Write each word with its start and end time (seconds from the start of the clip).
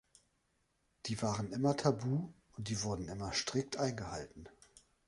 Die 1.05 1.21
waren 1.21 1.51
immer 1.53 1.77
tabu, 1.77 2.33
und 2.57 2.69
die 2.69 2.81
wurden 2.81 3.07
immer 3.07 3.33
strikt 3.33 3.77
eingehalten. 3.77 4.49